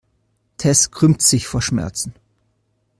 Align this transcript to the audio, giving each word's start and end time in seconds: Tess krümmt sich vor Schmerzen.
Tess 0.57 0.89
krümmt 0.89 1.21
sich 1.21 1.45
vor 1.47 1.61
Schmerzen. 1.61 2.15